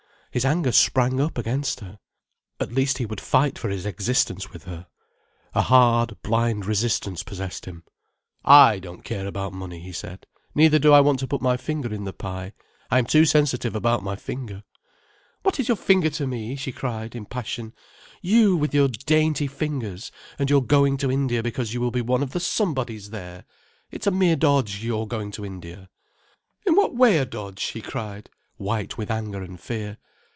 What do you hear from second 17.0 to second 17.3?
in a